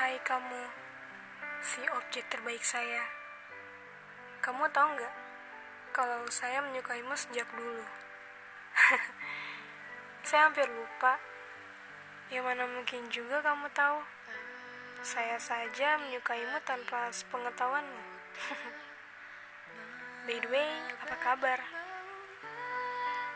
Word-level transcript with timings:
Hai 0.00 0.16
kamu, 0.24 0.64
si 1.60 1.84
objek 1.92 2.24
terbaik 2.32 2.64
saya. 2.64 3.04
Kamu 4.40 4.64
tahu 4.72 4.96
nggak 4.96 5.14
kalau 5.92 6.24
saya 6.32 6.64
menyukaimu 6.64 7.12
sejak 7.12 7.44
dulu? 7.52 7.84
saya 10.24 10.48
hampir 10.48 10.64
lupa. 10.72 11.20
Yang 12.32 12.44
mana 12.48 12.64
mungkin 12.64 13.12
juga 13.12 13.44
kamu 13.44 13.68
tahu. 13.76 14.00
Saya 15.04 15.36
saja 15.36 16.00
menyukaimu 16.00 16.56
tanpa 16.64 17.12
sepengetahuanmu. 17.12 18.00
By 20.24 20.40
the 20.40 20.48
way, 20.48 20.80
apa 21.04 21.16
kabar? 21.20 21.60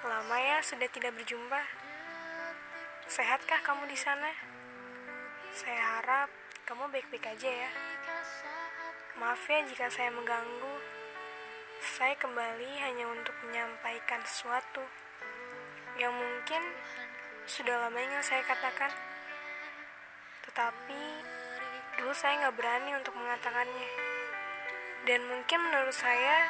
Lama 0.00 0.36
ya 0.40 0.64
sudah 0.64 0.88
tidak 0.88 1.12
berjumpa. 1.12 1.60
Sehatkah 3.04 3.60
kamu 3.60 3.84
di 3.84 4.00
sana? 4.00 4.32
Saya 5.52 6.00
harap 6.00 6.43
kamu 6.64 6.88
baik-baik 6.88 7.28
aja 7.28 7.50
ya. 7.68 7.70
Maaf 9.20 9.44
ya 9.52 9.60
jika 9.68 9.84
saya 9.92 10.08
mengganggu. 10.08 10.80
Saya 11.84 12.16
kembali 12.16 12.80
hanya 12.80 13.04
untuk 13.12 13.36
menyampaikan 13.44 14.24
sesuatu 14.24 14.80
yang 16.00 16.16
mungkin 16.16 16.64
sudah 17.44 17.84
lama 17.84 18.00
ingin 18.00 18.24
saya 18.24 18.40
katakan. 18.48 18.88
Tetapi 20.48 21.02
dulu 22.00 22.16
saya 22.16 22.48
nggak 22.48 22.56
berani 22.56 22.96
untuk 22.96 23.12
mengatakannya. 23.12 23.90
Dan 25.04 25.20
mungkin 25.28 25.60
menurut 25.68 25.92
saya 25.92 26.48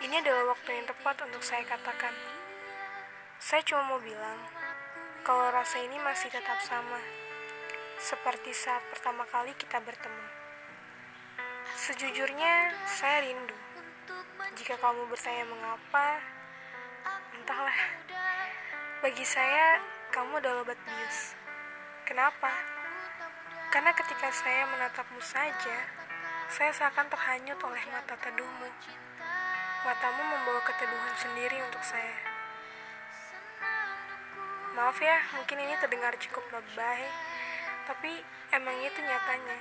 ini 0.00 0.16
adalah 0.16 0.56
waktu 0.56 0.80
yang 0.80 0.88
tepat 0.88 1.20
untuk 1.28 1.44
saya 1.44 1.68
katakan. 1.68 2.16
Saya 3.36 3.60
cuma 3.68 3.84
mau 3.84 4.00
bilang 4.00 4.40
kalau 5.28 5.52
rasa 5.52 5.84
ini 5.84 6.00
masih 6.00 6.32
tetap 6.32 6.56
sama 6.64 7.28
seperti 8.00 8.56
saat 8.56 8.80
pertama 8.88 9.28
kali 9.28 9.52
kita 9.60 9.76
bertemu. 9.76 10.24
Sejujurnya, 11.76 12.72
saya 12.88 13.28
rindu. 13.28 13.52
Jika 14.56 14.80
kamu 14.80 15.04
bertanya 15.12 15.44
mengapa, 15.44 16.16
entahlah. 17.36 17.80
Bagi 19.04 19.24
saya, 19.28 19.84
kamu 20.16 20.40
adalah 20.40 20.64
obat 20.64 20.80
bius. 20.80 21.36
Kenapa? 22.08 22.48
Karena 23.68 23.92
ketika 23.92 24.32
saya 24.32 24.64
menatapmu 24.72 25.20
saja, 25.20 25.78
saya 26.48 26.72
seakan 26.72 27.06
terhanyut 27.12 27.60
oleh 27.60 27.84
mata 27.92 28.16
teduhmu. 28.16 28.68
Matamu 29.84 30.22
membawa 30.24 30.60
keteduhan 30.64 31.14
sendiri 31.20 31.60
untuk 31.68 31.84
saya. 31.84 32.16
Maaf 34.72 34.96
ya, 34.98 35.20
mungkin 35.36 35.68
ini 35.68 35.76
terdengar 35.76 36.16
cukup 36.16 36.42
lebay, 36.48 37.04
tapi 37.90 38.22
emang 38.54 38.78
itu 38.86 39.02
nyatanya. 39.02 39.58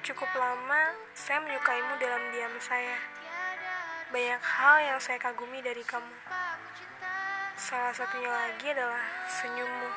Cukup 0.00 0.32
lama 0.40 0.96
saya 1.12 1.44
menyukaimu 1.44 2.00
dalam 2.00 2.32
diam 2.32 2.56
saya. 2.56 2.96
Banyak 4.08 4.40
hal 4.40 4.76
yang 4.88 4.98
saya 5.04 5.20
kagumi 5.20 5.60
dari 5.60 5.84
kamu. 5.84 6.16
Salah 7.60 7.92
satunya 7.92 8.32
lagi 8.32 8.72
adalah 8.72 9.04
senyummu. 9.28 9.90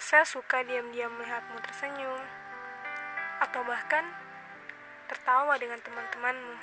Saya 0.00 0.24
suka 0.24 0.64
diam-diam 0.64 1.12
melihatmu 1.12 1.60
tersenyum. 1.60 2.24
Atau 3.44 3.60
bahkan 3.68 4.08
tertawa 5.12 5.60
dengan 5.60 5.76
teman-temanmu. 5.84 6.56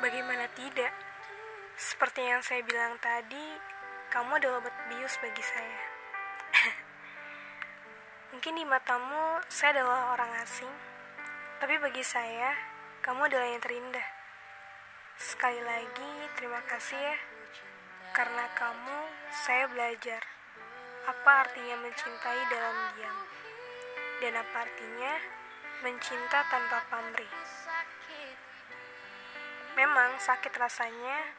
Bagaimana 0.00 0.48
tidak? 0.56 0.92
Seperti 1.76 2.24
yang 2.24 2.40
saya 2.40 2.64
bilang 2.64 2.96
tadi, 2.96 3.60
kamu 4.08 4.40
adalah 4.40 4.64
obat 4.64 4.72
bius 4.88 5.20
bagi 5.20 5.44
saya. 5.44 5.80
Mungkin 8.34 8.58
di 8.58 8.66
matamu 8.66 9.38
saya 9.46 9.78
adalah 9.78 10.18
orang 10.18 10.42
asing, 10.42 10.74
tapi 11.62 11.78
bagi 11.78 12.02
saya 12.02 12.50
kamu 12.98 13.30
adalah 13.30 13.46
yang 13.46 13.62
terindah. 13.62 14.08
Sekali 15.14 15.62
lagi 15.62 16.10
terima 16.34 16.58
kasih 16.66 16.98
ya, 16.98 17.14
karena 18.10 18.50
kamu 18.58 18.98
saya 19.30 19.70
belajar 19.70 20.18
apa 21.06 21.46
artinya 21.46 21.78
mencintai 21.78 22.42
dalam 22.50 22.76
diam, 22.98 23.18
dan 24.18 24.34
apa 24.34 24.56
artinya 24.66 25.12
mencinta 25.86 26.38
tanpa 26.50 26.90
pamrih. 26.90 27.30
Memang 29.78 30.18
sakit 30.18 30.50
rasanya 30.58 31.38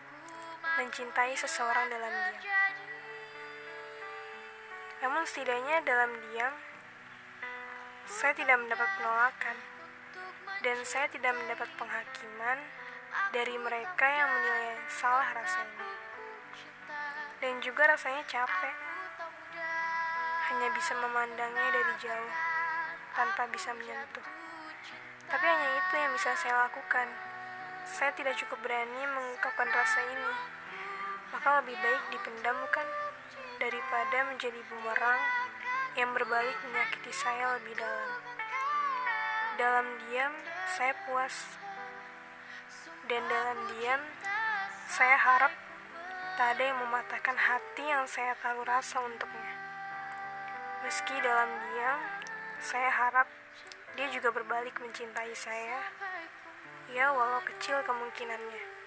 mencintai 0.79 1.35
seseorang 1.35 1.91
dalam 1.91 2.13
diam. 2.39 2.55
Namun 5.03 5.27
setidaknya 5.27 5.83
dalam 5.83 6.15
diam, 6.31 6.55
saya 8.05 8.37
tidak 8.37 8.61
mendapat 8.61 8.85
penolakan 9.01 9.57
dan 10.61 10.77
saya 10.85 11.09
tidak 11.09 11.33
mendapat 11.33 11.69
penghakiman 11.73 12.57
dari 13.33 13.57
mereka 13.57 14.05
yang 14.05 14.29
menilai 14.29 14.77
salah 14.89 15.25
rasanya. 15.33 15.85
Dan 17.41 17.61
juga 17.65 17.89
rasanya 17.89 18.21
capek. 18.29 18.75
Hanya 20.45 20.69
bisa 20.77 20.93
memandangnya 21.01 21.69
dari 21.73 21.93
jauh 22.01 22.33
tanpa 23.17 23.49
bisa 23.49 23.73
menyentuh. 23.73 24.27
Tapi 25.25 25.45
hanya 25.45 25.69
itu 25.81 25.93
yang 25.97 26.13
bisa 26.13 26.37
saya 26.37 26.69
lakukan. 26.69 27.09
Saya 27.85 28.13
tidak 28.13 28.37
cukup 28.37 28.61
berani 28.61 29.01
mengungkapkan 29.09 29.69
rasa 29.73 30.05
ini. 30.05 30.33
Maka 31.33 31.61
lebih 31.65 31.73
baik 31.81 32.03
dipendam 32.13 32.55
bukan 32.61 32.87
daripada 33.57 34.17
menjadi 34.29 34.61
bumerang 34.69 35.44
yang 35.95 36.11
berbalik 36.11 36.59
menyakiti 36.67 37.11
saya 37.15 37.55
lebih 37.55 37.71
dalam. 37.79 38.11
Dalam 39.55 39.87
diam, 40.03 40.33
saya 40.75 40.91
puas. 41.07 41.55
Dan 43.07 43.23
dalam 43.31 43.59
diam, 43.71 44.01
saya 44.91 45.15
harap 45.15 45.53
tak 46.35 46.59
ada 46.59 46.63
yang 46.67 46.79
mematahkan 46.83 47.37
hati 47.39 47.83
yang 47.87 48.03
saya 48.11 48.35
taruh 48.43 48.67
rasa 48.67 48.99
untuknya. 48.99 49.55
Meski 50.83 51.15
dalam 51.23 51.47
diam, 51.47 51.99
saya 52.59 52.91
harap 52.91 53.27
dia 53.95 54.11
juga 54.11 54.35
berbalik 54.35 54.75
mencintai 54.83 55.31
saya. 55.31 55.79
Ya, 56.91 57.15
walau 57.15 57.39
kecil 57.47 57.79
kemungkinannya. 57.87 58.84